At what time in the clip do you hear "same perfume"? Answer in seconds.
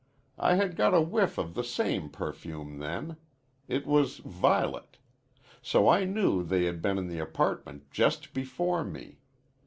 1.63-2.79